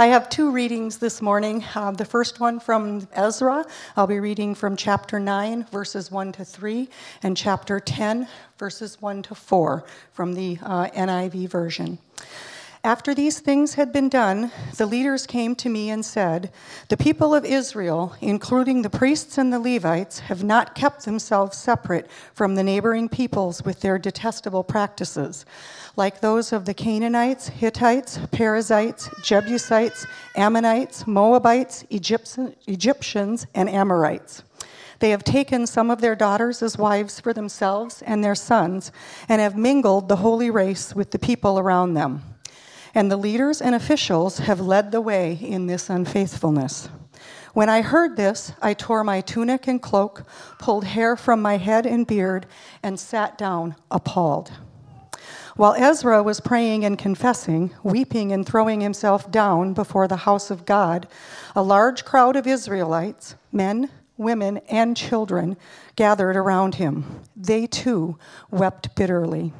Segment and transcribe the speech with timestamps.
[0.00, 1.62] I have two readings this morning.
[1.74, 3.66] Uh, the first one from Ezra.
[3.98, 6.88] I'll be reading from chapter 9, verses 1 to 3,
[7.22, 8.26] and chapter 10,
[8.56, 9.84] verses 1 to 4
[10.14, 11.98] from the uh, NIV version.
[12.82, 16.50] After these things had been done, the leaders came to me and said,
[16.88, 22.10] The people of Israel, including the priests and the Levites, have not kept themselves separate
[22.32, 25.44] from the neighboring peoples with their detestable practices,
[25.94, 34.42] like those of the Canaanites, Hittites, Perizzites, Jebusites, Ammonites, Moabites, Egyptians, and Amorites.
[35.00, 38.90] They have taken some of their daughters as wives for themselves and their sons,
[39.28, 42.22] and have mingled the holy race with the people around them
[42.94, 46.88] and the leaders and officials have led the way in this unfaithfulness.
[47.52, 50.24] When I heard this, I tore my tunic and cloak,
[50.58, 52.46] pulled hair from my head and beard,
[52.82, 54.52] and sat down appalled.
[55.56, 60.64] While Ezra was praying and confessing, weeping and throwing himself down before the house of
[60.64, 61.08] God,
[61.56, 65.56] a large crowd of Israelites, men, women, and children,
[65.96, 67.20] gathered around him.
[67.36, 68.16] They too
[68.50, 69.52] wept bitterly.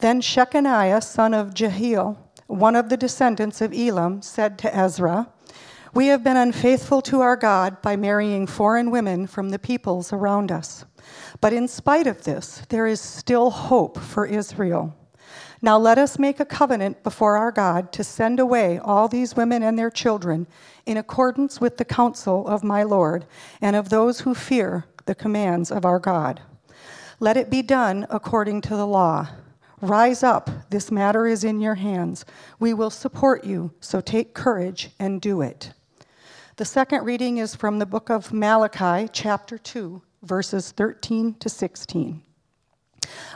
[0.00, 5.28] Then Shechaniah, son of Jehiel, one of the descendants of Elam, said to Ezra,
[5.94, 10.52] We have been unfaithful to our God by marrying foreign women from the peoples around
[10.52, 10.84] us.
[11.40, 14.94] But in spite of this, there is still hope for Israel.
[15.62, 19.62] Now let us make a covenant before our God to send away all these women
[19.62, 20.46] and their children
[20.84, 23.26] in accordance with the counsel of my Lord
[23.60, 26.42] and of those who fear the commands of our God.
[27.18, 29.28] Let it be done according to the law.
[29.82, 32.24] Rise up, this matter is in your hands.
[32.58, 35.72] We will support you, so take courage and do it.
[36.56, 42.22] The second reading is from the book of Malachi, chapter 2, verses 13 to 16.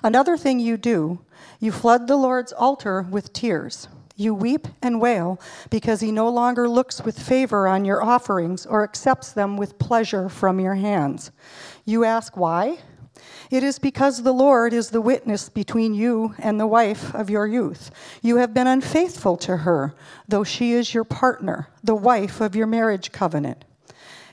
[0.03, 1.21] Another thing you do,
[1.59, 3.89] you flood the Lord's altar with tears.
[4.17, 8.83] You weep and wail because he no longer looks with favor on your offerings or
[8.83, 11.31] accepts them with pleasure from your hands.
[11.85, 12.79] You ask why?
[13.51, 17.47] It is because the Lord is the witness between you and the wife of your
[17.47, 17.91] youth.
[18.23, 19.95] You have been unfaithful to her,
[20.29, 23.65] though she is your partner, the wife of your marriage covenant.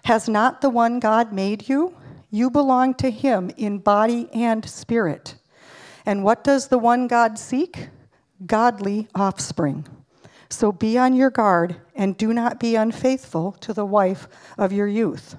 [0.06, 1.96] Has not the one God made you?
[2.30, 5.36] You belong to him in body and spirit.
[6.06, 7.90] And what does the one God seek?
[8.46, 9.88] Godly offspring.
[10.50, 14.88] So be on your guard and do not be unfaithful to the wife of your
[14.88, 15.36] youth.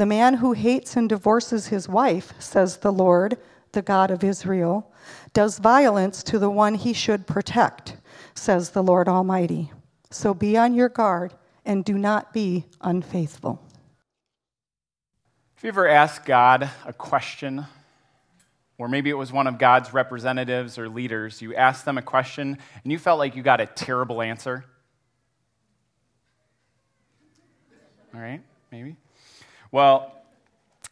[0.00, 3.36] The man who hates and divorces his wife, says the Lord,
[3.72, 4.90] the God of Israel,
[5.34, 7.98] does violence to the one he should protect,
[8.34, 9.72] says the Lord Almighty.
[10.10, 11.34] So be on your guard
[11.66, 13.62] and do not be unfaithful.
[15.56, 17.66] Have you ever asked God a question,
[18.78, 21.42] or maybe it was one of God's representatives or leaders?
[21.42, 24.64] You asked them a question and you felt like you got a terrible answer?
[28.14, 28.40] All right,
[28.72, 28.96] maybe.
[29.72, 30.12] Well,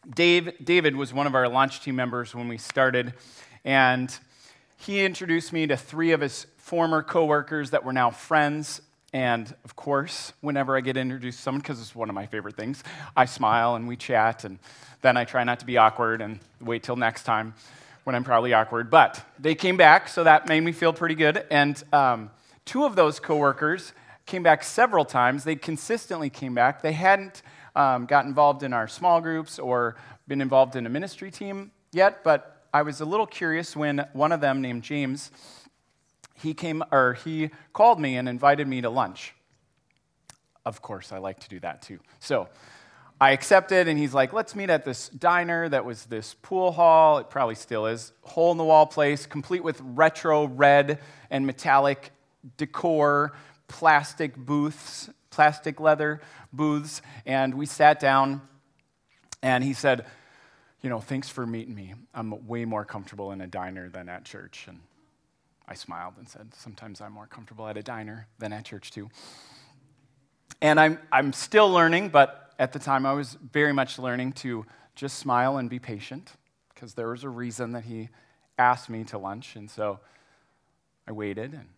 [0.09, 3.13] Dave, David was one of our launch team members when we started,
[3.65, 4.17] and
[4.77, 8.81] he introduced me to three of his former coworkers that were now friends.
[9.11, 12.55] And of course, whenever I get introduced to someone, because it's one of my favorite
[12.55, 12.81] things,
[13.17, 14.59] I smile and we chat, and
[15.01, 17.55] then I try not to be awkward and wait till next time
[18.05, 18.89] when I'm probably awkward.
[18.89, 21.45] But they came back, so that made me feel pretty good.
[21.51, 22.31] And um,
[22.63, 23.91] two of those coworkers
[24.25, 25.43] came back several times.
[25.43, 26.81] They consistently came back.
[26.81, 27.41] They hadn't
[27.79, 29.95] um, got involved in our small groups or
[30.27, 34.33] been involved in a ministry team yet, but I was a little curious when one
[34.33, 35.31] of them, named James,
[36.35, 39.33] he came or he called me and invited me to lunch.
[40.65, 41.99] Of course, I like to do that too.
[42.19, 42.49] So
[43.21, 47.19] I accepted, and he's like, let's meet at this diner that was this pool hall.
[47.19, 48.11] It probably still is.
[48.23, 52.11] Hole in the wall place, complete with retro red and metallic
[52.57, 53.31] decor,
[53.69, 58.41] plastic booths, plastic leather booths, and we sat down,
[59.41, 60.05] and he said,
[60.81, 61.93] You know, thanks for meeting me.
[62.13, 64.65] I'm way more comfortable in a diner than at church.
[64.67, 64.79] And
[65.67, 69.09] I smiled and said, Sometimes I'm more comfortable at a diner than at church, too.
[70.61, 74.65] And I'm, I'm still learning, but at the time I was very much learning to
[74.95, 76.33] just smile and be patient
[76.73, 78.09] because there was a reason that he
[78.57, 79.55] asked me to lunch.
[79.55, 79.99] And so
[81.07, 81.69] I waited, and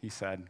[0.00, 0.44] he said,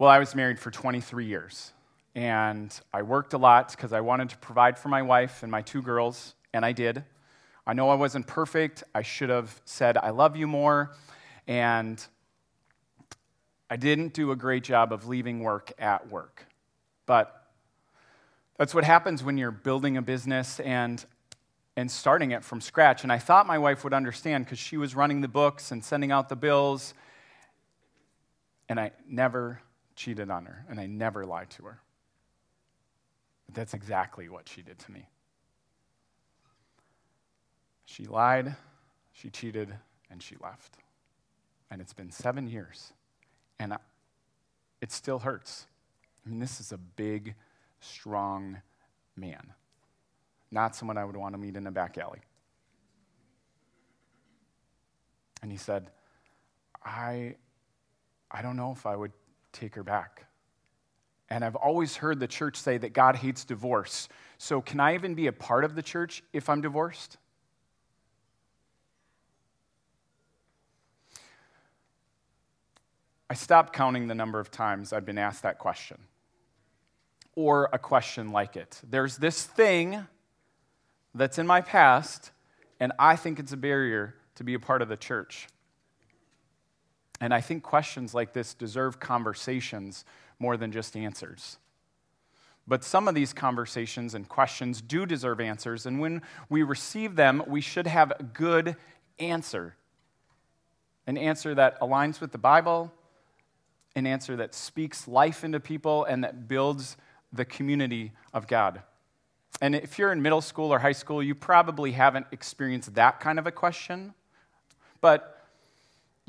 [0.00, 1.74] well, I was married for 23 years,
[2.14, 5.60] and I worked a lot because I wanted to provide for my wife and my
[5.60, 7.04] two girls, and I did.
[7.66, 8.82] I know I wasn't perfect.
[8.94, 10.94] I should have said, I love you more,
[11.46, 12.02] and
[13.68, 16.46] I didn't do a great job of leaving work at work.
[17.04, 17.52] But
[18.56, 21.04] that's what happens when you're building a business and
[21.76, 23.02] and starting it from scratch.
[23.02, 26.10] And I thought my wife would understand because she was running the books and sending
[26.10, 26.94] out the bills.
[28.68, 29.60] And I never
[30.00, 31.78] cheated on her, and I never lied to her.
[33.44, 35.06] But that's exactly what she did to me.
[37.84, 38.56] She lied,
[39.12, 39.74] she cheated,
[40.10, 40.78] and she left.
[41.70, 42.94] And it's been seven years,
[43.58, 43.76] and I,
[44.80, 45.66] it still hurts.
[46.24, 47.34] I mean, this is a big,
[47.80, 48.56] strong
[49.16, 49.52] man,
[50.50, 52.20] not someone I would want to meet in a back alley.
[55.42, 55.90] And he said,
[56.82, 57.34] I,
[58.30, 59.12] I don't know if I would
[59.52, 60.26] take her back.
[61.28, 64.08] And I've always heard the church say that God hates divorce.
[64.38, 67.18] So, can I even be a part of the church if I'm divorced?
[73.28, 75.98] I stopped counting the number of times I've been asked that question
[77.36, 78.80] or a question like it.
[78.88, 80.04] There's this thing
[81.14, 82.32] that's in my past,
[82.80, 85.46] and I think it's a barrier to be a part of the church.
[87.20, 90.04] And I think questions like this deserve conversations
[90.38, 91.58] more than just answers.
[92.66, 97.42] But some of these conversations and questions do deserve answers, and when we receive them,
[97.46, 98.76] we should have a good
[99.18, 99.74] answer.
[101.06, 102.92] An answer that aligns with the Bible,
[103.96, 106.96] an answer that speaks life into people, and that builds
[107.32, 108.82] the community of God.
[109.60, 113.38] And if you're in middle school or high school, you probably haven't experienced that kind
[113.38, 114.14] of a question.
[115.00, 115.39] But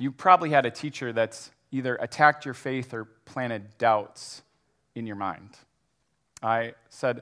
[0.02, 4.42] you probably had a teacher that's either attacked your faith or planted doubts
[4.96, 5.50] in your mind.
[6.42, 7.22] I said,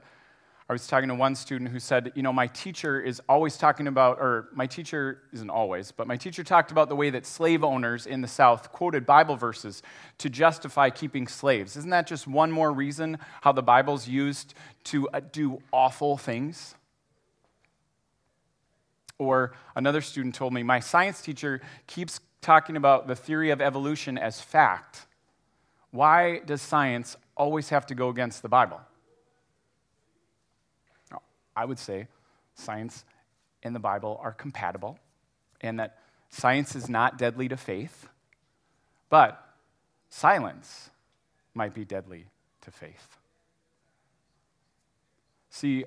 [0.68, 3.86] I was talking to one student who said, You know, my teacher is always talking
[3.86, 7.62] about, or my teacher isn't always, but my teacher talked about the way that slave
[7.62, 9.82] owners in the South quoted Bible verses
[10.18, 11.76] to justify keeping slaves.
[11.76, 14.54] Isn't that just one more reason how the Bible's used
[14.84, 16.74] to uh, do awful things?
[19.18, 24.16] Or another student told me, My science teacher keeps talking about the theory of evolution
[24.18, 25.06] as fact.
[25.90, 28.80] Why does science always have to go against the Bible?
[31.56, 32.06] I would say
[32.54, 33.04] science
[33.62, 34.98] and the Bible are compatible,
[35.60, 35.98] and that
[36.30, 38.08] science is not deadly to faith,
[39.10, 39.44] but
[40.08, 40.90] silence
[41.52, 42.26] might be deadly
[42.62, 43.18] to faith.
[45.50, 45.84] See,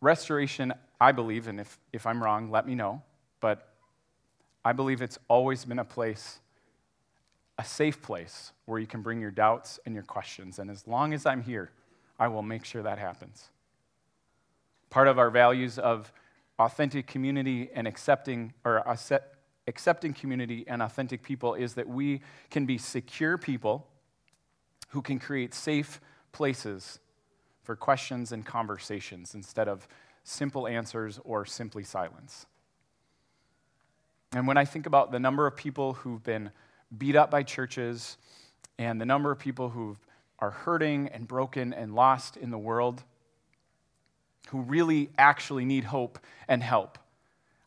[0.00, 3.02] restoration, I believe, and if, if I'm wrong, let me know,
[3.40, 3.69] but
[4.64, 6.40] I believe it's always been a place,
[7.58, 10.58] a safe place, where you can bring your doubts and your questions.
[10.58, 11.70] And as long as I'm here,
[12.18, 13.48] I will make sure that happens.
[14.90, 16.12] Part of our values of
[16.58, 18.84] authentic community and accepting, or
[19.66, 22.20] accepting community and authentic people is that we
[22.50, 23.86] can be secure people
[24.88, 26.00] who can create safe
[26.32, 26.98] places
[27.62, 29.86] for questions and conversations instead of
[30.24, 32.46] simple answers or simply silence.
[34.32, 36.50] And when I think about the number of people who've been
[36.96, 38.16] beat up by churches
[38.78, 39.96] and the number of people who
[40.38, 43.02] are hurting and broken and lost in the world,
[44.50, 46.96] who really actually need hope and help.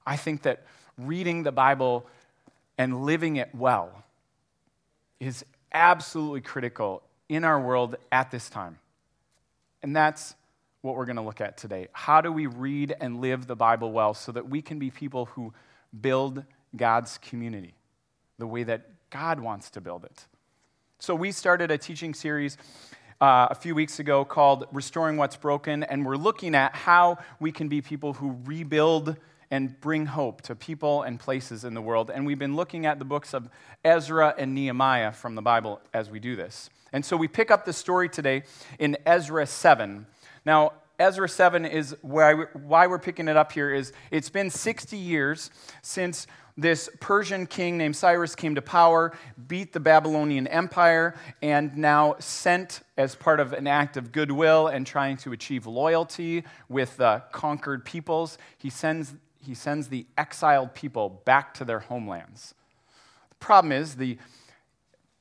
[0.07, 0.65] I think that
[0.97, 2.05] reading the Bible
[2.77, 4.03] and living it well
[5.19, 5.43] is
[5.73, 8.79] absolutely critical in our world at this time.
[9.81, 10.33] And that's
[10.81, 11.87] what we're going to look at today.
[11.91, 15.25] How do we read and live the Bible well so that we can be people
[15.25, 15.53] who
[15.99, 16.43] build
[16.75, 17.75] God's community
[18.37, 20.25] the way that God wants to build it?
[20.99, 22.57] So, we started a teaching series
[23.19, 27.51] uh, a few weeks ago called Restoring What's Broken, and we're looking at how we
[27.51, 29.17] can be people who rebuild
[29.53, 32.09] and bring hope to people and places in the world.
[32.09, 33.49] And we've been looking at the books of
[33.85, 36.71] Ezra and Nehemiah from the Bible as we do this.
[36.91, 38.43] And so we pick up the story today
[38.79, 40.07] in Ezra 7.
[40.43, 45.49] Now, Ezra 7 is why we're picking it up here is it's been 60 years
[45.81, 49.11] since this Persian king named Cyrus came to power,
[49.47, 54.85] beat the Babylonian Empire, and now sent, as part of an act of goodwill and
[54.85, 61.21] trying to achieve loyalty with the conquered peoples, he sends, he sends the exiled people
[61.25, 62.53] back to their homelands.
[63.29, 64.19] The problem is, the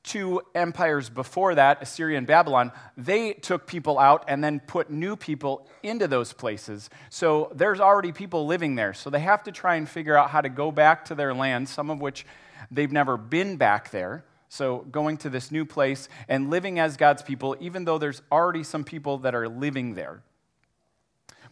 [0.03, 5.15] two empires before that, Assyria and Babylon, they took people out and then put new
[5.15, 6.89] people into those places.
[7.09, 8.93] So there's already people living there.
[8.93, 11.69] So they have to try and figure out how to go back to their land,
[11.69, 12.25] some of which
[12.69, 14.25] they've never been back there.
[14.49, 18.63] So going to this new place and living as God's people, even though there's already
[18.63, 20.21] some people that are living there.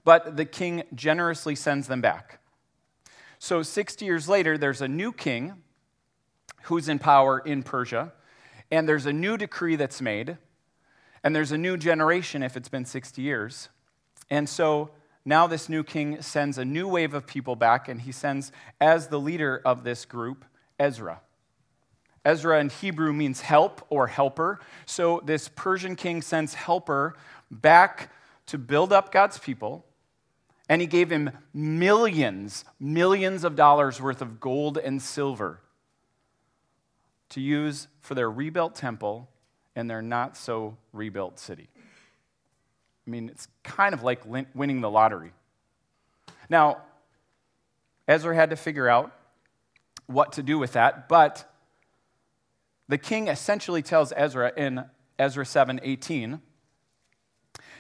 [0.03, 2.39] But the king generously sends them back.
[3.39, 5.53] So 60 years later, there's a new king
[6.63, 8.12] who's in power in Persia
[8.72, 10.38] and there's a new decree that's made,
[11.24, 13.70] and there's a new generation if it's been 60 years.
[14.30, 14.92] And so
[15.25, 19.08] now this new king sends a new wave of people back, and he sends, as
[19.08, 20.46] the leader of this group,
[20.80, 21.22] Ezra.
[22.24, 24.60] Ezra in Hebrew means help or helper.
[24.86, 27.16] So this Persian king sends helper
[27.50, 28.12] back
[28.48, 29.86] to build up God's people.
[30.70, 35.62] And he gave him millions, millions of dollars worth of gold and silver
[37.32, 39.30] to use for their rebuilt temple
[39.76, 41.70] and their not so rebuilt city.
[43.08, 44.22] I mean, it's kind of like
[44.54, 45.32] winning the lottery.
[46.50, 46.78] Now,
[48.08, 49.12] Ezra had to figure out
[50.08, 51.50] what to do with that, but
[52.88, 54.84] the king essentially tells Ezra in
[55.18, 56.42] Ezra 7 18,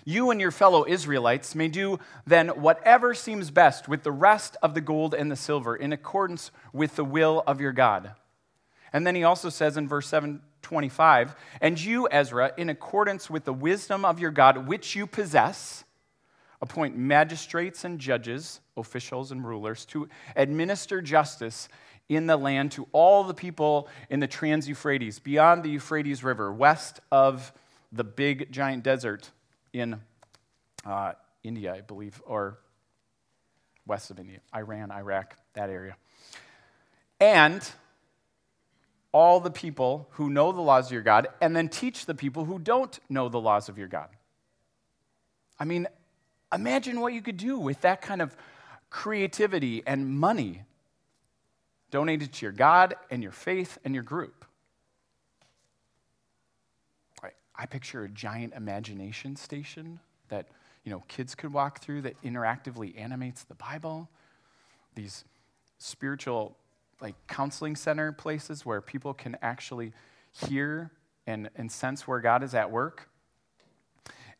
[0.05, 4.73] you and your fellow Israelites may do then whatever seems best with the rest of
[4.73, 8.15] the gold and the silver in accordance with the will of your God.
[8.93, 13.53] And then he also says in verse 725, and you, Ezra, in accordance with the
[13.53, 15.83] wisdom of your God, which you possess,
[16.61, 21.69] appoint magistrates and judges, officials and rulers, to administer justice
[22.09, 26.51] in the land to all the people in the Trans Euphrates, beyond the Euphrates River,
[26.51, 27.53] west of
[27.91, 29.31] the big giant desert
[29.71, 30.01] in
[30.85, 32.59] uh, India, I believe, or
[33.85, 35.95] west of India, Iran, Iraq, that area.
[37.19, 37.67] And
[39.11, 42.45] all the people who know the laws of your God, and then teach the people
[42.45, 44.09] who don't know the laws of your God.
[45.59, 45.87] I mean,
[46.53, 48.35] imagine what you could do with that kind of
[48.89, 50.63] creativity and money
[51.91, 54.45] donated to your God and your faith and your group.
[57.61, 59.99] I picture a giant imagination station
[60.29, 60.47] that
[60.83, 64.09] you know kids could walk through that interactively animates the Bible.
[64.95, 65.25] These
[65.77, 66.57] spiritual
[67.01, 69.91] like counseling center places where people can actually
[70.47, 70.91] hear
[71.27, 73.09] and, and sense where God is at work.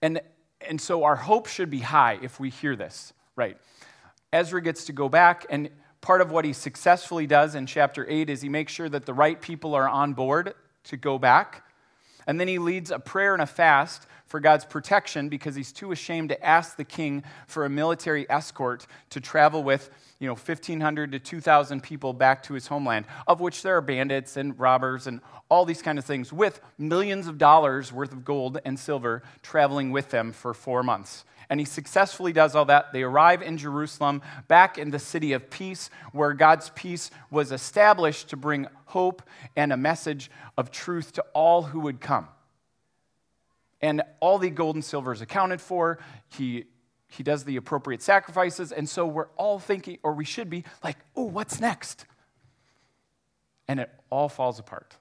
[0.01, 0.21] And,
[0.67, 3.57] and so our hope should be high if we hear this, right?
[4.33, 8.29] Ezra gets to go back, and part of what he successfully does in chapter 8
[8.29, 10.53] is he makes sure that the right people are on board
[10.85, 11.63] to go back.
[12.27, 15.91] And then he leads a prayer and a fast for God's protection because he's too
[15.91, 21.11] ashamed to ask the king for a military escort to travel with, you know, 1,500
[21.11, 25.19] to 2,000 people back to his homeland, of which there are bandits and robbers and
[25.49, 29.91] all these kind of things, with millions of dollars worth of gold and silver traveling
[29.91, 31.25] with them for four months.
[31.49, 32.93] And he successfully does all that.
[32.93, 38.29] They arrive in Jerusalem, back in the city of peace, where God's peace was established
[38.29, 39.23] to bring hope
[39.57, 42.29] and a message of truth to all who would come.
[43.81, 45.99] And all the gold and silver is accounted for.
[46.29, 46.65] He,
[47.07, 48.71] he does the appropriate sacrifices.
[48.71, 52.05] And so we're all thinking, or we should be, like, oh, what's next?
[53.67, 54.95] And it all falls apart.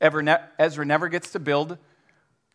[0.00, 1.78] Ezra never gets to build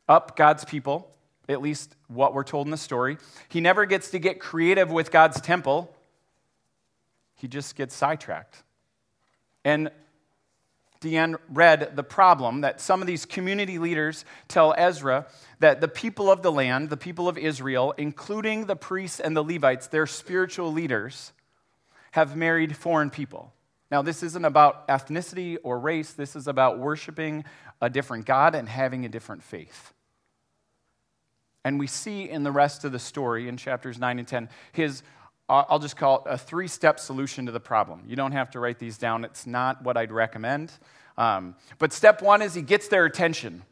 [0.07, 1.11] up God's people,
[1.47, 3.17] at least what we're told in the story.
[3.49, 5.95] He never gets to get creative with God's temple,
[7.35, 8.63] he just gets sidetracked.
[9.63, 9.89] And
[11.01, 15.27] Deanne read the problem that some of these community leaders tell Ezra
[15.59, 19.43] that the people of the land, the people of Israel, including the priests and the
[19.43, 21.31] Levites, their spiritual leaders,
[22.11, 23.53] have married foreign people.
[23.91, 27.45] Now, this isn't about ethnicity or race, this is about worshiping
[27.81, 29.93] a different God and having a different faith.
[31.63, 35.03] And we see in the rest of the story in chapters 9 and 10 his,
[35.49, 38.03] I'll just call it a three step solution to the problem.
[38.07, 40.71] You don't have to write these down, it's not what I'd recommend.
[41.17, 43.63] Um, but step one is he gets their attention.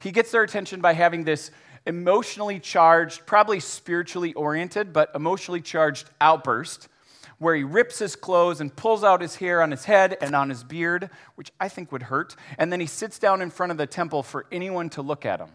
[0.00, 1.50] He gets their attention by having this
[1.86, 6.88] emotionally charged, probably spiritually oriented, but emotionally charged outburst
[7.42, 10.48] where he rips his clothes and pulls out his hair on his head and on
[10.48, 12.36] his beard, which I think would hurt.
[12.56, 15.40] And then he sits down in front of the temple for anyone to look at
[15.40, 15.50] him.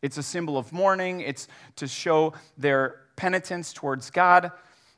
[0.00, 4.50] It's a symbol of mourning, it's to show their penitence towards God.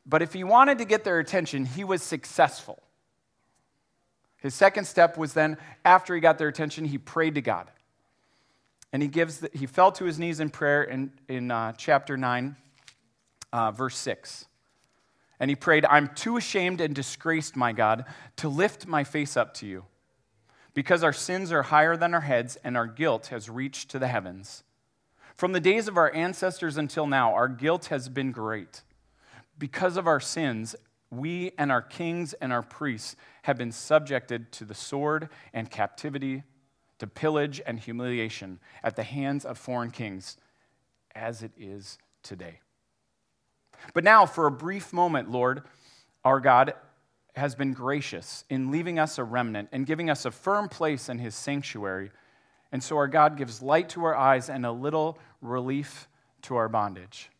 [0.06, 2.82] But if he wanted to get their attention, he was successful.
[4.38, 7.70] His second step was then, after he got their attention, he prayed to God.
[8.94, 12.16] And he, gives the, he fell to his knees in prayer in, in uh, chapter
[12.16, 12.56] 9,
[13.52, 14.46] uh, verse 6.
[15.38, 19.52] And he prayed, I'm too ashamed and disgraced, my God, to lift my face up
[19.54, 19.84] to you,
[20.72, 24.08] because our sins are higher than our heads, and our guilt has reached to the
[24.08, 24.64] heavens.
[25.36, 28.82] From the days of our ancestors until now, our guilt has been great.
[29.58, 30.76] Because of our sins,
[31.10, 36.44] we and our kings and our priests have been subjected to the sword and captivity,
[36.98, 40.36] to pillage and humiliation at the hands of foreign kings,
[41.14, 42.60] as it is today.
[43.92, 45.62] But now, for a brief moment, Lord,
[46.24, 46.74] our God
[47.36, 51.18] has been gracious in leaving us a remnant and giving us a firm place in
[51.18, 52.12] his sanctuary
[52.72, 56.08] and so our God gives light to our eyes and a little relief
[56.42, 57.30] to our bondage.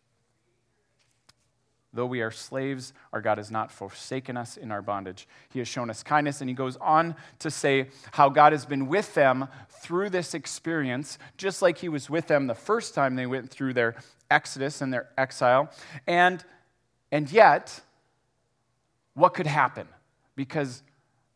[1.94, 5.28] Though we are slaves, our God has not forsaken us in our bondage.
[5.50, 6.40] He has shown us kindness.
[6.40, 11.18] And he goes on to say how God has been with them through this experience,
[11.36, 13.94] just like he was with them the first time they went through their
[14.28, 15.70] exodus and their exile.
[16.04, 16.44] And,
[17.12, 17.80] and yet,
[19.14, 19.86] what could happen?
[20.34, 20.82] Because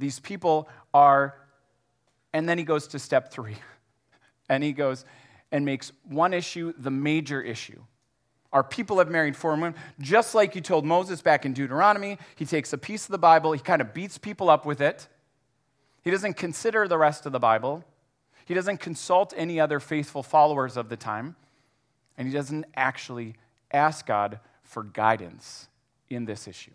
[0.01, 1.37] these people are,
[2.33, 3.57] and then he goes to step three.
[4.49, 5.05] And he goes
[5.53, 7.81] and makes one issue the major issue.
[8.53, 12.19] Our people have married foreign women, just like you told Moses back in Deuteronomy.
[12.37, 15.07] He takes a piece of the Bible, he kind of beats people up with it.
[16.03, 17.85] He doesn't consider the rest of the Bible.
[18.47, 21.37] He doesn't consult any other faithful followers of the time.
[22.17, 23.35] And he doesn't actually
[23.71, 25.69] ask God for guidance
[26.09, 26.73] in this issue.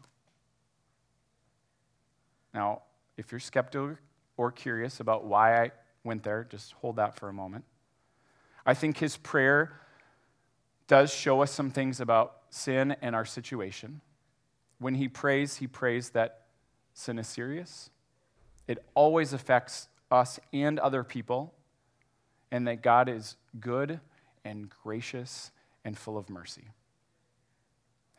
[2.53, 2.83] Now,
[3.17, 3.97] if you're skeptical
[4.37, 5.71] or curious about why I
[6.03, 7.65] went there, just hold that for a moment.
[8.65, 9.79] I think his prayer
[10.87, 14.01] does show us some things about sin and our situation.
[14.79, 16.41] When he prays, he prays that
[16.93, 17.89] sin is serious.
[18.67, 21.53] It always affects us and other people,
[22.51, 23.99] and that God is good
[24.45, 25.51] and gracious
[25.83, 26.65] and full of mercy.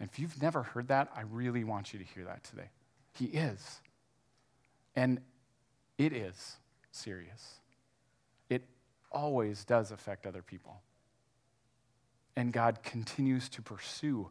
[0.00, 2.70] And if you've never heard that, I really want you to hear that today.
[3.12, 3.80] He is.
[4.96, 5.20] And
[5.98, 6.56] it is
[6.90, 7.60] serious.
[9.14, 10.82] Always does affect other people.
[12.36, 14.28] And God continues to pursue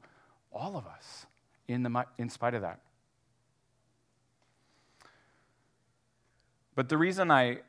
[0.52, 1.26] all of us
[1.68, 2.80] in, the, in spite of that.
[6.76, 7.60] But the reason I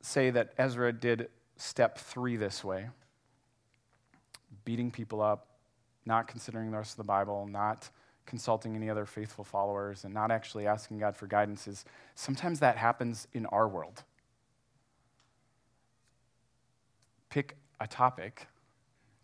[0.00, 2.88] say that Ezra did step three this way
[4.64, 5.48] beating people up,
[6.06, 7.90] not considering the rest of the Bible, not
[8.26, 11.84] consulting any other faithful followers, and not actually asking God for guidance is
[12.14, 14.04] sometimes that happens in our world.
[17.34, 18.46] Pick a topic,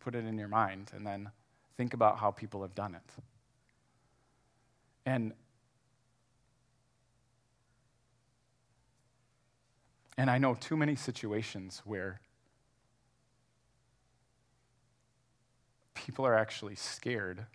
[0.01, 1.31] put it in your mind, and then
[1.77, 3.23] think about how people have done it.
[5.07, 5.33] And
[10.19, 12.21] and I know too many situations where
[15.95, 17.47] people are actually scared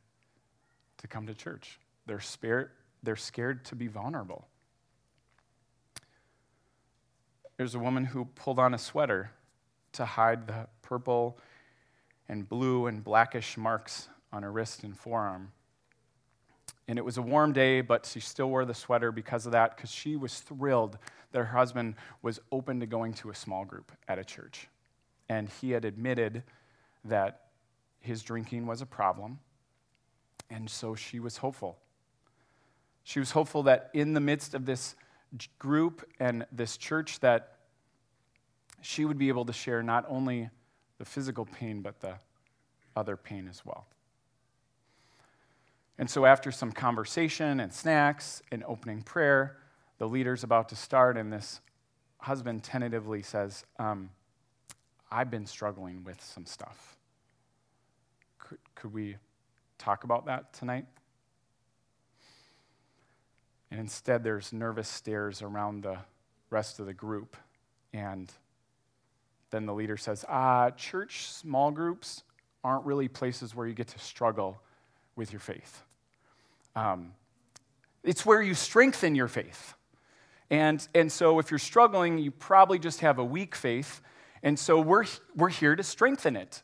[0.99, 1.81] to come to church.
[2.05, 2.71] They're, scared,
[3.03, 4.47] they're scared to be vulnerable.
[7.57, 9.31] There's a woman who pulled on a sweater
[9.95, 11.37] to hide the purple
[12.27, 15.51] and blue and blackish marks on her wrist and forearm.
[16.87, 19.75] And it was a warm day, but she still wore the sweater because of that,
[19.75, 20.97] because she was thrilled
[21.31, 24.67] that her husband was open to going to a small group at a church.
[25.27, 26.43] And he had admitted
[27.03, 27.41] that
[27.99, 29.39] his drinking was a problem
[30.49, 31.77] and so she was hopeful.
[33.03, 34.95] She was hopeful that in the midst of this
[35.59, 37.54] group and this church that
[38.81, 40.49] she would be able to share not only
[40.97, 42.15] the physical pain but the
[42.95, 43.87] other pain as well.
[45.97, 49.57] And so after some conversation and snacks and opening prayer,
[49.97, 51.61] the leader's about to start and this
[52.19, 54.09] husband tentatively says, um,
[55.11, 56.97] I've been struggling with some stuff.
[58.39, 59.15] Could, could we
[59.77, 60.85] talk about that tonight.
[63.71, 65.97] And instead, there's nervous stares around the
[66.49, 67.35] rest of the group.
[67.93, 68.31] And
[69.55, 72.23] then the leader says, Ah, church small groups
[72.63, 74.61] aren't really places where you get to struggle
[75.15, 75.83] with your faith.
[76.75, 77.13] Um,
[78.03, 79.73] it's where you strengthen your faith.
[80.49, 84.01] And, and so if you're struggling, you probably just have a weak faith.
[84.43, 86.61] And so we're, we're here to strengthen it.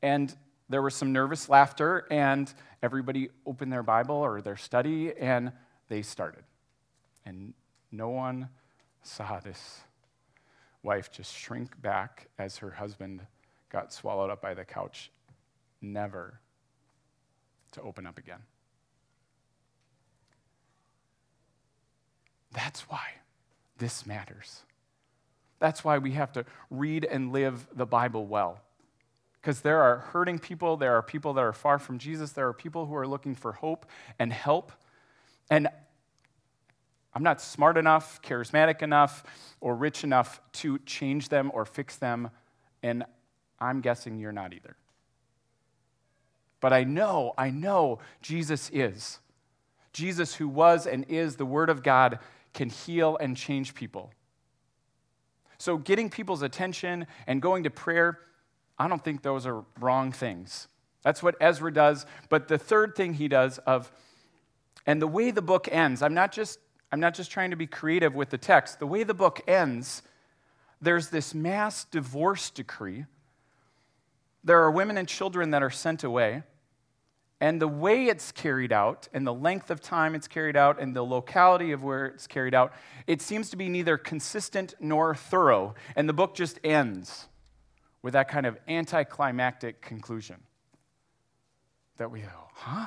[0.00, 0.34] And
[0.68, 5.52] there was some nervous laughter, and everybody opened their Bible or their study, and
[5.88, 6.44] they started.
[7.26, 7.52] And
[7.90, 8.48] no one
[9.02, 9.80] saw this
[10.82, 13.20] wife just shrink back as her husband
[13.70, 15.10] got swallowed up by the couch,
[15.80, 16.40] never
[17.72, 18.40] to open up again.
[22.52, 23.04] That's why
[23.78, 24.62] this matters.
[25.58, 28.60] That's why we have to read and live the Bible well
[29.42, 32.52] because there are hurting people, there are people that are far from Jesus, there are
[32.52, 33.86] people who are looking for hope
[34.20, 34.70] and help.
[35.50, 35.68] And
[37.14, 39.24] I'm not smart enough, charismatic enough,
[39.60, 42.30] or rich enough to change them or fix them,
[42.82, 43.04] and
[43.60, 44.76] I'm guessing you're not either.
[46.60, 49.18] But I know, I know Jesus is.
[49.92, 52.18] Jesus, who was and is the Word of God,
[52.54, 54.12] can heal and change people.
[55.58, 58.18] So, getting people's attention and going to prayer
[58.82, 60.66] I don't think those are wrong things.
[61.02, 62.04] That's what Ezra does.
[62.28, 63.92] But the third thing he does of,
[64.86, 66.58] and the way the book ends, I'm not just,
[66.92, 68.78] I'm not just trying to be creative with the text.
[68.78, 70.02] The way the book ends,
[70.80, 73.06] there's this mass divorce decree.
[74.44, 76.42] There are women and children that are sent away,
[77.42, 80.94] And the way it's carried out, and the length of time it's carried out, and
[80.94, 82.72] the locality of where it's carried out,
[83.08, 85.74] it seems to be neither consistent nor thorough.
[85.96, 87.26] And the book just ends
[88.00, 90.36] with that kind of anticlimactic conclusion
[91.96, 92.86] that we go, huh?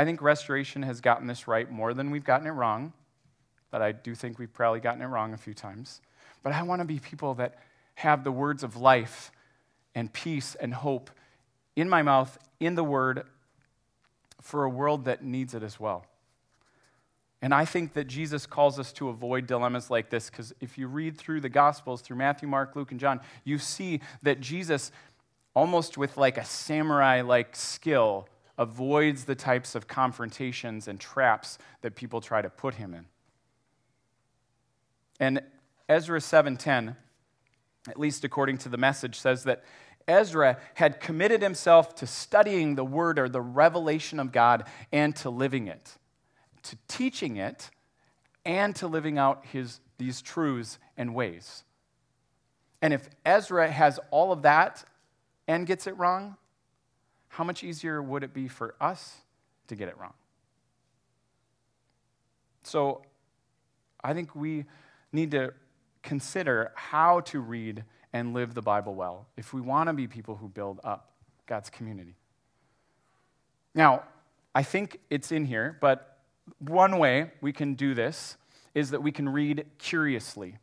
[0.00, 2.94] I think restoration has gotten this right more than we've gotten it wrong,
[3.70, 6.00] but I do think we've probably gotten it wrong a few times.
[6.42, 7.58] But I want to be people that
[7.96, 9.30] have the words of life
[9.94, 11.10] and peace and hope
[11.76, 13.24] in my mouth, in the Word,
[14.40, 16.06] for a world that needs it as well.
[17.42, 20.86] And I think that Jesus calls us to avoid dilemmas like this because if you
[20.86, 24.92] read through the Gospels, through Matthew, Mark, Luke, and John, you see that Jesus,
[25.52, 28.26] almost with like a samurai like skill,
[28.60, 33.06] avoids the types of confrontations and traps that people try to put him in.
[35.18, 35.42] And
[35.88, 36.96] Ezra 7:10,
[37.88, 39.64] at least according to the message, says that
[40.06, 45.30] Ezra had committed himself to studying the word or the revelation of God and to
[45.30, 45.96] living it,
[46.64, 47.70] to teaching it
[48.44, 51.64] and to living out his, these truths and ways.
[52.82, 54.84] And if Ezra has all of that
[55.46, 56.36] and gets it wrong,
[57.30, 59.16] how much easier would it be for us
[59.68, 60.12] to get it wrong?
[62.64, 63.02] So
[64.02, 64.66] I think we
[65.12, 65.54] need to
[66.02, 70.36] consider how to read and live the Bible well if we want to be people
[70.36, 71.12] who build up
[71.46, 72.16] God's community.
[73.74, 74.02] Now,
[74.52, 76.18] I think it's in here, but
[76.58, 78.36] one way we can do this
[78.74, 80.58] is that we can read curiously.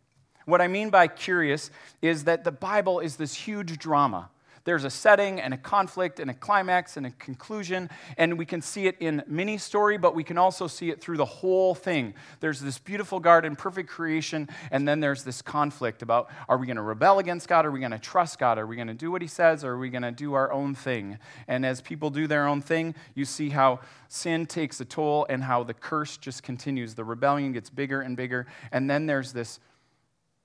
[0.45, 4.29] What I mean by curious is that the Bible is this huge drama
[4.67, 8.61] there's a setting and a conflict and a climax and a conclusion, and we can
[8.61, 12.13] see it in mini story, but we can also see it through the whole thing.
[12.41, 16.75] There's this beautiful garden, perfect creation, and then there's this conflict about are we going
[16.75, 17.65] to rebel against God?
[17.65, 18.57] Are we going to trust God?
[18.57, 19.63] Are we going to do what He says?
[19.63, 21.17] Or are we going to do our own thing?
[21.47, 25.45] And as people do their own thing, you see how sin takes a toll and
[25.45, 26.93] how the curse just continues.
[26.93, 29.61] The rebellion gets bigger and bigger, and then there's this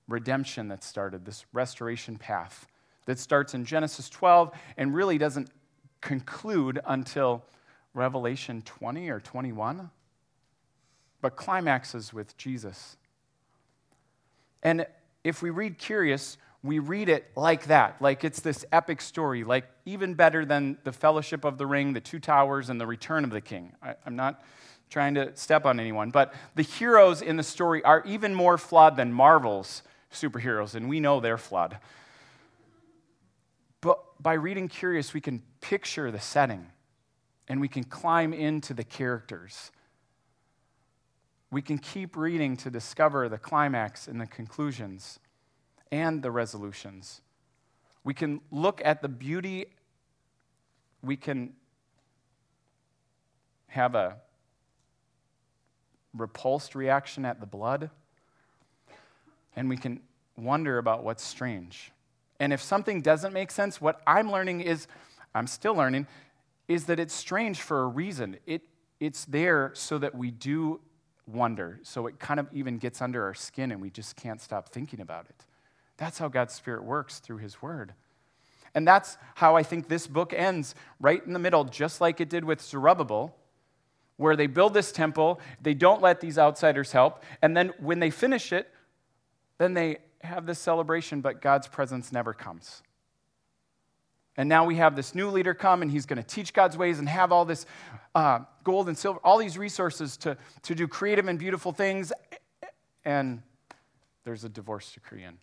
[0.07, 2.67] redemption that started, this restoration path
[3.05, 5.49] that starts in Genesis 12 and really doesn't
[6.01, 7.43] conclude until
[7.93, 9.89] Revelation 20 or 21,
[11.21, 12.97] but climaxes with Jesus.
[14.61, 14.85] And
[15.23, 19.65] if we read Curious, we read it like that, like it's this epic story, like
[19.85, 23.31] even better than the Fellowship of the Ring, the Two Towers, and the Return of
[23.31, 23.73] the King.
[23.81, 24.43] I, am not
[24.89, 28.95] trying to step on anyone, but the heroes in the story are even more flawed
[28.95, 31.77] than Marvel's superheroes, and we know they're flawed
[34.19, 36.67] by reading Curious, we can picture the setting
[37.47, 39.71] and we can climb into the characters.
[41.51, 45.19] We can keep reading to discover the climax and the conclusions
[45.91, 47.21] and the resolutions.
[48.03, 49.67] We can look at the beauty.
[51.01, 51.53] We can
[53.67, 54.17] have a
[56.15, 57.89] repulsed reaction at the blood.
[59.55, 60.01] And we can
[60.35, 61.92] wonder about what's strange.
[62.43, 64.87] And if something doesn't make sense, what I'm learning is,
[65.33, 66.07] I'm still learning,
[66.67, 68.35] is that it's strange for a reason.
[68.45, 68.63] It,
[68.99, 70.81] it's there so that we do
[71.25, 71.79] wonder.
[71.83, 74.99] So it kind of even gets under our skin and we just can't stop thinking
[74.99, 75.45] about it.
[75.95, 77.93] That's how God's Spirit works through His Word.
[78.75, 82.27] And that's how I think this book ends, right in the middle, just like it
[82.27, 83.33] did with Zerubbabel,
[84.17, 88.09] where they build this temple, they don't let these outsiders help, and then when they
[88.09, 88.69] finish it,
[89.59, 92.81] then they have this celebration, but God's presence never comes.
[94.35, 96.97] And now we have this new leader come, and he's going to teach God's ways
[96.97, 97.65] and have all this
[98.15, 102.11] uh, gold and silver, all these resources to, to do creative and beautiful things.
[103.05, 103.43] And
[104.23, 105.37] there's a divorce decree in.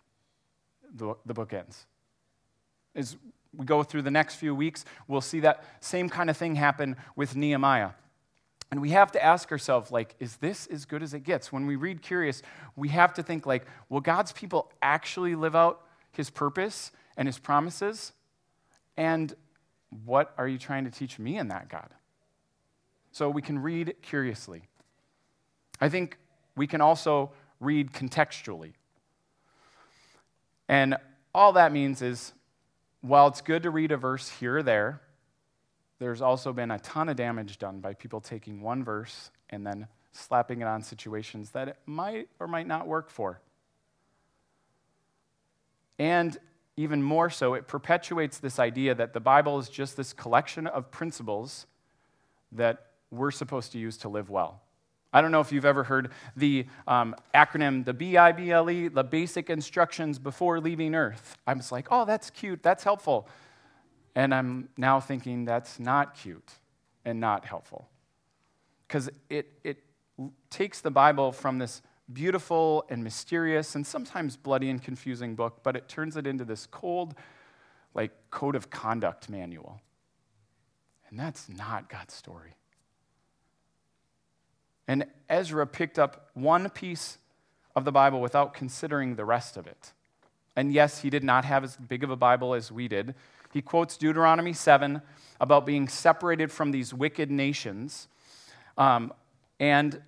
[0.93, 1.85] The, the book ends.
[2.93, 3.15] As
[3.55, 6.97] we go through the next few weeks, we'll see that same kind of thing happen
[7.15, 7.91] with Nehemiah.
[8.71, 11.51] And we have to ask ourselves, like, is this as good as it gets?
[11.51, 12.41] When we read Curious,
[12.77, 15.81] we have to think, like, will God's people actually live out
[16.13, 18.13] his purpose and his promises?
[18.95, 19.33] And
[20.05, 21.89] what are you trying to teach me in that, God?
[23.11, 24.63] So we can read curiously.
[25.81, 26.17] I think
[26.55, 28.71] we can also read contextually.
[30.69, 30.95] And
[31.35, 32.31] all that means is,
[33.01, 35.01] while it's good to read a verse here or there,
[36.01, 39.85] there's also been a ton of damage done by people taking one verse and then
[40.11, 43.39] slapping it on situations that it might or might not work for.
[45.99, 46.35] And
[46.75, 50.89] even more so, it perpetuates this idea that the Bible is just this collection of
[50.89, 51.67] principles
[52.51, 54.59] that we're supposed to use to live well.
[55.13, 58.71] I don't know if you've ever heard the um, acronym, the B I B L
[58.71, 61.37] E, the basic instructions before leaving Earth.
[61.45, 63.29] I was like, oh, that's cute, that's helpful.
[64.15, 66.51] And I'm now thinking that's not cute
[67.05, 67.87] and not helpful.
[68.87, 69.83] Because it, it
[70.49, 75.75] takes the Bible from this beautiful and mysterious and sometimes bloody and confusing book, but
[75.75, 77.15] it turns it into this cold,
[77.93, 79.79] like, code of conduct manual.
[81.09, 82.55] And that's not God's story.
[84.87, 87.17] And Ezra picked up one piece
[87.75, 89.93] of the Bible without considering the rest of it.
[90.55, 93.15] And yes, he did not have as big of a Bible as we did.
[93.51, 95.01] He quotes Deuteronomy 7
[95.39, 98.07] about being separated from these wicked nations.
[98.77, 99.13] Um,
[99.59, 100.01] and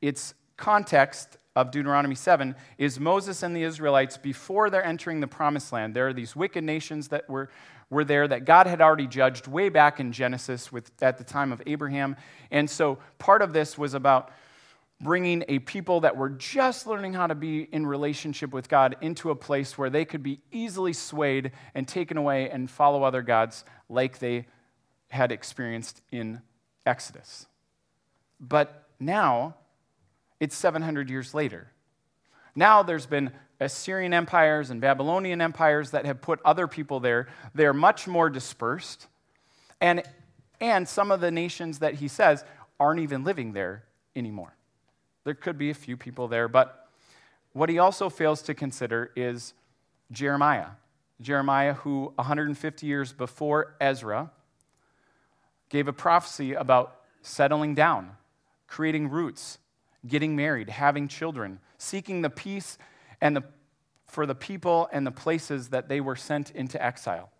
[0.00, 5.72] its context of Deuteronomy 7 is Moses and the Israelites before they're entering the promised
[5.72, 5.94] land.
[5.94, 7.50] There are these wicked nations that were,
[7.88, 11.52] were there that God had already judged way back in Genesis with, at the time
[11.52, 12.16] of Abraham.
[12.50, 14.30] And so part of this was about
[15.00, 19.30] bringing a people that were just learning how to be in relationship with God into
[19.30, 23.64] a place where they could be easily swayed and taken away and follow other gods
[23.88, 24.46] like they
[25.08, 26.40] had experienced in
[26.86, 27.46] Exodus.
[28.40, 29.56] But now,
[30.40, 31.70] it's 700 years later.
[32.54, 33.30] Now there's been
[33.60, 37.28] Assyrian empires and Babylonian empires that have put other people there.
[37.54, 39.06] They're much more dispersed.
[39.80, 40.02] And,
[40.60, 42.44] and some of the nations that he says
[42.80, 44.55] aren't even living there anymore.
[45.26, 46.86] There could be a few people there, but
[47.52, 49.54] what he also fails to consider is
[50.12, 50.68] Jeremiah.
[51.20, 54.30] Jeremiah, who 150 years before Ezra
[55.68, 58.12] gave a prophecy about settling down,
[58.68, 59.58] creating roots,
[60.06, 62.78] getting married, having children, seeking the peace
[63.20, 63.42] and the,
[64.06, 67.30] for the people and the places that they were sent into exile.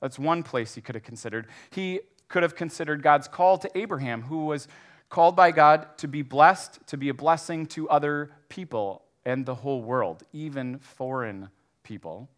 [0.00, 1.48] That's one place he could have considered.
[1.68, 4.68] He could have considered God's call to Abraham, who was
[5.08, 9.54] called by God to be blessed, to be a blessing to other people and the
[9.54, 11.48] whole world, even foreign
[11.82, 12.28] people.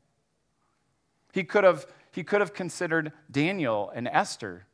[1.33, 4.67] He could have, he could have considered Daniel and Esther,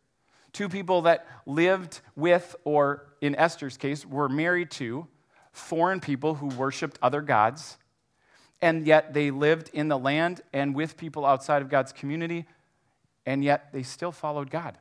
[0.53, 5.07] two people that lived with, or in Esther's case, were married to
[5.53, 7.79] foreign people who worshiped other gods,
[8.61, 12.47] and yet they lived in the land and with people outside of God's community,
[13.27, 14.79] and yet they still followed God.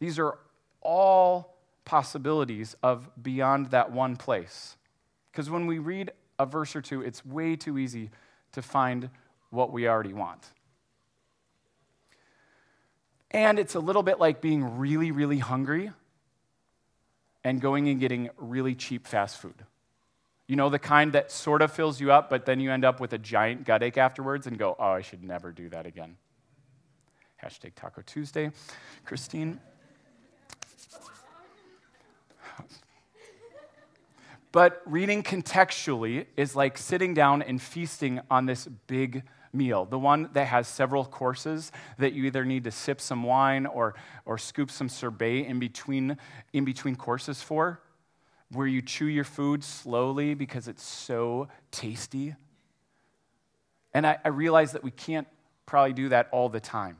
[0.00, 0.38] These are
[0.80, 1.53] all
[1.84, 4.76] possibilities of beyond that one place.
[5.30, 8.10] Because when we read a verse or two, it's way too easy
[8.52, 9.10] to find
[9.50, 10.44] what we already want.
[13.30, 15.90] And it's a little bit like being really, really hungry
[17.42, 19.64] and going and getting really cheap fast food.
[20.46, 23.00] You know, the kind that sort of fills you up, but then you end up
[23.00, 26.16] with a giant gut ache afterwards and go, oh, I should never do that again.
[27.42, 28.50] Hashtag Taco Tuesday.
[29.04, 29.60] Christine.
[34.52, 40.28] But reading contextually is like sitting down and feasting on this big meal, the one
[40.32, 44.70] that has several courses that you either need to sip some wine or, or scoop
[44.70, 46.16] some sorbet in between,
[46.52, 47.80] in between courses for,
[48.52, 52.34] where you chew your food slowly because it's so tasty.
[53.92, 55.26] And I, I realize that we can't
[55.66, 56.96] probably do that all the time.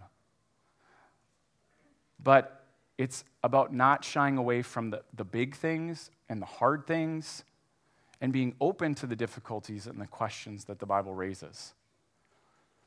[2.22, 2.63] But
[2.98, 7.44] it's about not shying away from the, the big things and the hard things
[8.20, 11.74] and being open to the difficulties and the questions that the Bible raises.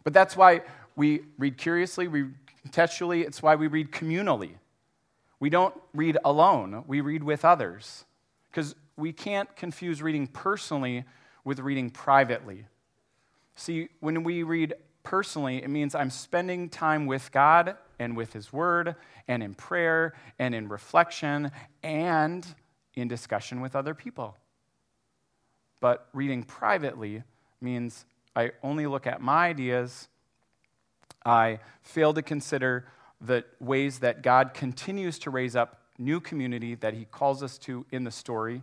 [0.04, 0.62] But that's why
[0.96, 2.28] we read curiously, we
[2.66, 4.52] contextually, it's why we read communally.
[5.40, 8.06] We don't read alone, we read with others.
[8.50, 11.04] Because we can't confuse reading personally
[11.44, 12.66] with reading privately.
[13.56, 18.52] See, when we read personally, it means I'm spending time with God and with His
[18.54, 18.96] Word
[19.28, 21.52] and in prayer and in reflection
[21.84, 22.46] and
[22.94, 24.36] in discussion with other people.
[25.80, 27.24] But reading privately
[27.62, 28.06] means
[28.36, 30.10] I only look at my ideas.
[31.26, 32.88] I fail to consider
[33.20, 37.86] the ways that God continues to raise up new community that He calls us to
[37.92, 38.62] in the story.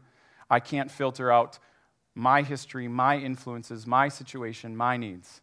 [0.48, 1.58] I can't filter out
[2.14, 5.40] my history, my influences, my situation, my needs.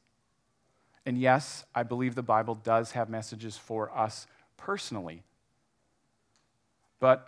[1.06, 5.24] And yes, I believe the Bible does have messages for us personally.
[7.00, 7.28] But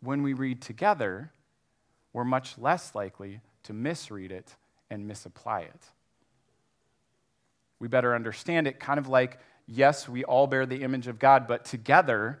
[0.00, 1.32] when we read together,
[2.12, 4.54] we're much less likely to misread it
[4.88, 5.84] and misapply it.
[7.78, 11.46] We better understand it kind of like, yes, we all bear the image of God,
[11.46, 12.40] but together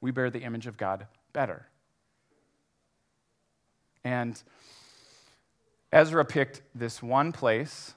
[0.00, 1.66] we bear the image of God better.
[4.04, 4.40] And
[5.90, 7.94] Ezra picked this one place,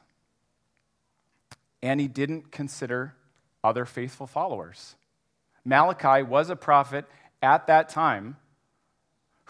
[1.81, 3.15] and he didn't consider
[3.63, 4.95] other faithful followers.
[5.65, 7.05] Malachi was a prophet
[7.41, 8.37] at that time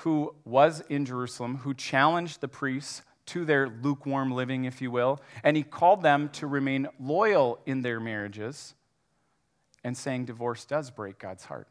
[0.01, 5.19] who was in Jerusalem, who challenged the priests to their lukewarm living, if you will,
[5.43, 8.73] and he called them to remain loyal in their marriages,
[9.83, 11.67] and saying divorce does break God's heart.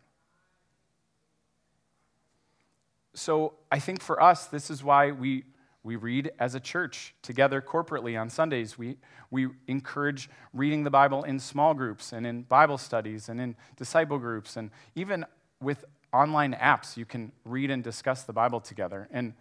[3.14, 5.44] So I think for us, this is why we,
[5.86, 8.76] we read as a church together corporately on Sundays.
[8.76, 8.96] We,
[9.30, 14.18] we encourage reading the Bible in small groups and in Bible studies and in disciple
[14.18, 14.56] groups.
[14.56, 15.24] And even
[15.62, 19.08] with online apps, you can read and discuss the Bible together.
[19.12, 19.34] And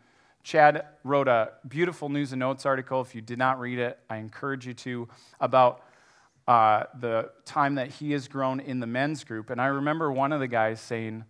[0.44, 3.02] Chad wrote a beautiful news and notes article.
[3.02, 5.82] If you did not read it, I encourage you to, about
[6.48, 9.50] uh, the time that he has grown in the men's group.
[9.50, 11.26] And I remember one of the guys saying,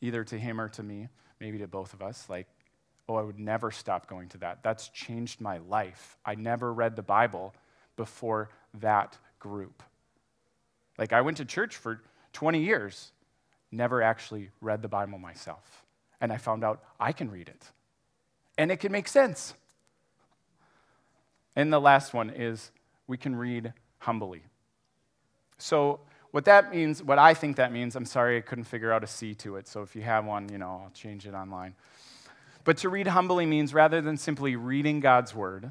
[0.00, 2.46] either to him or to me, maybe to both of us, like,
[3.08, 4.62] oh, I would never stop going to that.
[4.62, 6.16] That's changed my life.
[6.24, 7.54] I never read the Bible
[7.96, 9.82] before that group.
[10.98, 12.00] Like, I went to church for
[12.32, 13.12] 20 years,
[13.70, 15.84] never actually read the Bible myself.
[16.20, 17.70] And I found out I can read it,
[18.56, 19.54] and it can make sense.
[21.56, 22.70] And the last one is
[23.06, 24.42] we can read humbly.
[25.58, 29.04] So, what that means, what I think that means, I'm sorry I couldn't figure out
[29.04, 31.74] a C to it, so if you have one, you know, I'll change it online.
[32.64, 35.70] But to read humbly means rather than simply reading God's word,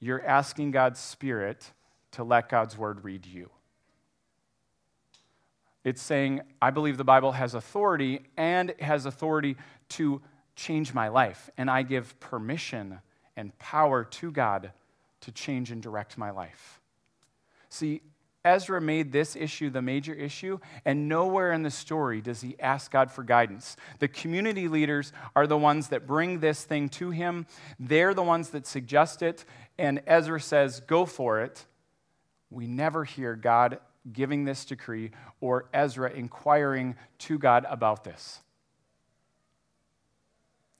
[0.00, 1.72] you're asking God's Spirit
[2.12, 3.50] to let God's word read you.
[5.82, 9.56] It's saying, I believe the Bible has authority and has authority
[9.90, 10.22] to
[10.56, 13.00] change my life, and I give permission
[13.36, 14.72] and power to God
[15.22, 16.80] to change and direct my life.
[17.68, 18.02] See,
[18.44, 22.90] Ezra made this issue the major issue, and nowhere in the story does he ask
[22.90, 23.76] God for guidance.
[24.00, 27.46] The community leaders are the ones that bring this thing to him,
[27.80, 29.46] they're the ones that suggest it,
[29.78, 31.64] and Ezra says, Go for it.
[32.50, 33.78] We never hear God
[34.12, 38.40] giving this decree or Ezra inquiring to God about this.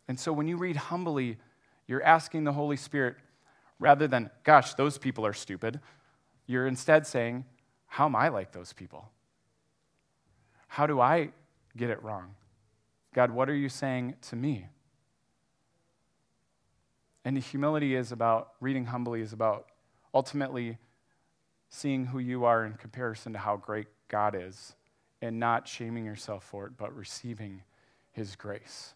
[0.07, 1.39] And so when you read humbly,
[1.87, 3.17] you're asking the Holy Spirit,
[3.79, 5.81] rather than, gosh, those people are stupid,
[6.47, 7.47] you're instead saying,
[7.95, 9.09] how am I like those people?
[10.67, 11.29] How do I
[11.77, 12.35] get it wrong?
[13.15, 14.67] God, what are you saying to me?
[17.25, 19.67] And humility is about, reading humbly is about
[20.13, 20.79] ultimately
[21.69, 24.75] seeing who you are in comparison to how great God is
[25.23, 27.63] and not shaming yourself for it, but receiving
[28.11, 28.95] his grace.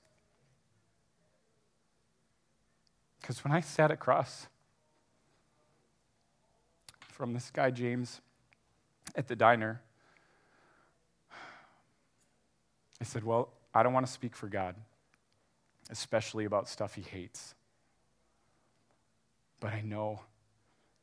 [3.20, 4.48] Because when I sat across
[7.12, 8.20] from this guy, James,
[9.14, 9.80] at the diner,
[13.00, 14.74] I said, Well, I don't want to speak for God,
[15.90, 17.54] especially about stuff he hates.
[19.60, 20.20] But I know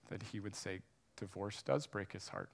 [0.10, 0.80] that he would say
[1.18, 2.50] divorce does break his heart.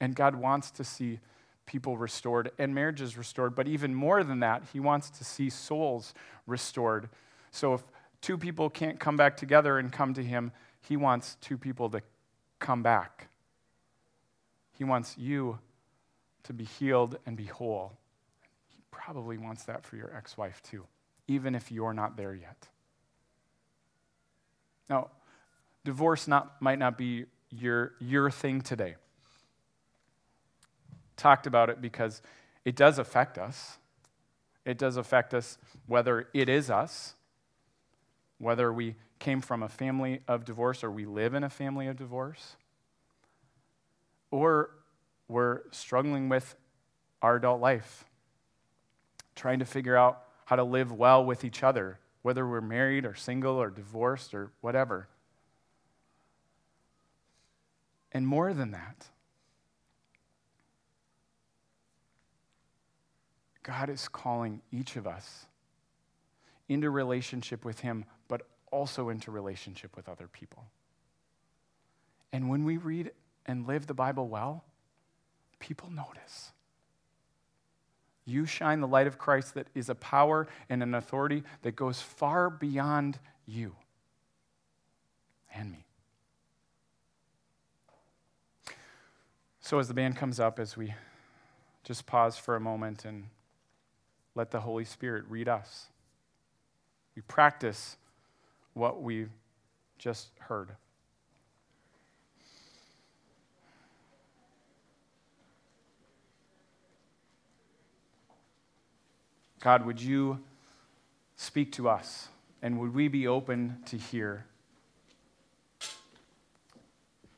[0.00, 1.20] And God wants to see
[1.66, 3.54] people restored and marriages restored.
[3.54, 6.14] But even more than that, he wants to see souls
[6.46, 7.08] restored.
[7.50, 7.82] So if
[8.20, 12.02] two people can't come back together and come to him, he wants two people to
[12.58, 13.28] come back.
[14.76, 15.58] He wants you
[16.44, 17.92] to be healed and be whole.
[18.68, 20.84] He probably wants that for your ex wife too,
[21.28, 22.68] even if you're not there yet.
[24.90, 25.08] Now,
[25.84, 28.96] divorce not, might not be your, your thing today.
[31.16, 32.20] Talked about it because
[32.64, 33.78] it does affect us.
[34.64, 35.56] It does affect us
[35.86, 37.14] whether it is us,
[38.38, 41.96] whether we came from a family of divorce or we live in a family of
[41.96, 42.56] divorce
[44.34, 44.68] or
[45.28, 46.56] we're struggling with
[47.22, 48.04] our adult life,
[49.36, 53.14] trying to figure out how to live well with each other, whether we're married or
[53.14, 55.06] single or divorced or whatever.
[58.10, 59.06] And more than that,
[63.62, 65.46] God is calling each of us
[66.68, 68.42] into relationship with Him, but
[68.72, 70.64] also into relationship with other people.
[72.32, 73.12] And when we read
[73.46, 74.64] and live the Bible well,
[75.58, 76.52] people notice.
[78.26, 82.00] You shine the light of Christ that is a power and an authority that goes
[82.00, 83.76] far beyond you
[85.54, 85.84] and me.
[89.60, 90.94] So, as the band comes up, as we
[91.84, 93.24] just pause for a moment and
[94.34, 95.86] let the Holy Spirit read us,
[97.14, 97.96] we practice
[98.74, 99.26] what we
[99.98, 100.70] just heard.
[109.64, 110.40] God, would you
[111.36, 112.28] speak to us
[112.60, 114.44] and would we be open to hear?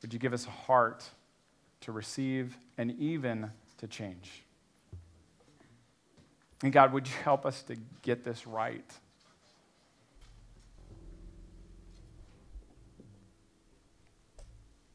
[0.02, 1.04] Would you give us a heart
[1.82, 4.42] to receive and even to change?
[6.64, 8.90] And God, would you help us to get this right?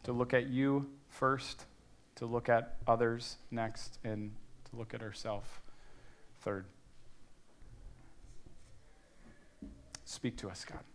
[0.03, 1.63] To look at you first,
[2.15, 4.33] to look at others next, and
[4.69, 5.47] to look at ourselves
[6.41, 6.65] third.
[10.11, 10.90] Speak to us, God.